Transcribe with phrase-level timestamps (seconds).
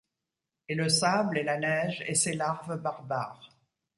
[0.67, 3.51] Et le sable et la neige, et ces larves barbares